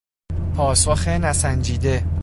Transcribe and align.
پاسخ 0.55 1.07
نسنجیده 1.07 2.03